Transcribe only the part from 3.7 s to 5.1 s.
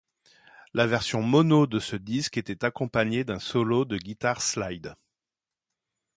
de guitare slide.